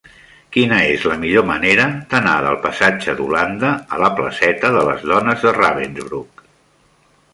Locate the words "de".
4.79-4.83, 5.49-5.55